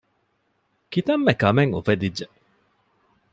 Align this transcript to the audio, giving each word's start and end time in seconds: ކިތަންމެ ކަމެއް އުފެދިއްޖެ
ކިތަންމެ 0.91 1.33
ކަމެއް 1.41 1.73
އުފެދިއްޖެ 1.75 2.25